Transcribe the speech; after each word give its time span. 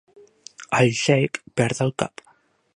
El 0.77 0.89
xeic 1.01 1.39
perd 1.61 1.85
el 1.89 1.95
cap. 2.05 2.29